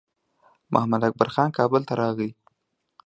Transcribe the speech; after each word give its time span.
محمداکبر 0.73 1.27
خان 1.35 1.49
کابل 1.57 1.81
ته 1.87 1.93
راغی. 2.01 2.29